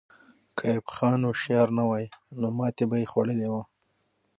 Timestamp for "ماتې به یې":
2.57-3.09